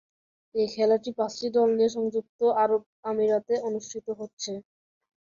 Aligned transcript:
এ 0.55 0.63
খেলাটি 0.71 1.09
পাঁচটি 1.17 1.47
দল 1.55 1.69
নিয়ে 1.77 1.91
সংযুক্ত 1.95 2.39
আরব 2.63 2.81
আমিরাতে 3.09 3.53
অনুষ্ঠিত 3.67 4.07
হচ্ছে। 4.19 4.51